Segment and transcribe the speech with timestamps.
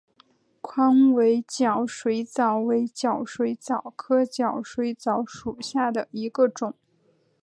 [0.61, 6.73] 宽尾角水蚤为角水蚤科角水蚤属下的一个种。